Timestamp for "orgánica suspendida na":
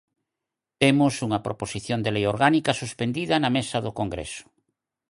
2.33-3.53